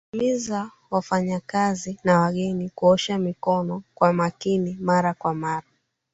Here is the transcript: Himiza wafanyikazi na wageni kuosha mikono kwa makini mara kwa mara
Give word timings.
Himiza 0.11 0.71
wafanyikazi 0.91 1.99
na 2.03 2.19
wageni 2.19 2.69
kuosha 2.69 3.17
mikono 3.17 3.83
kwa 3.95 4.13
makini 4.13 4.77
mara 4.79 5.13
kwa 5.13 5.33
mara 5.35 5.67